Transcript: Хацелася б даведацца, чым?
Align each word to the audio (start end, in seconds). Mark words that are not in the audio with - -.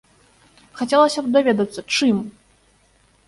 Хацелася 0.79 1.19
б 1.27 1.29
даведацца, 1.35 1.81
чым? 1.97 2.17